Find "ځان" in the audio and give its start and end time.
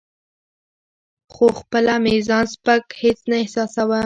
2.27-2.45